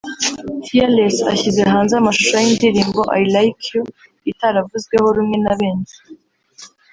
Fearless 0.67 1.15
ashyize 1.33 1.61
hanze 1.71 1.93
amashusho 1.97 2.35
y’indirimbo 2.45 3.01
“I 3.19 3.23
Like 3.35 3.61
You” 3.73 3.83
itaravuzweho 4.31 5.07
rumwe 5.15 5.37
na 5.43 5.53
benshi 5.59 5.97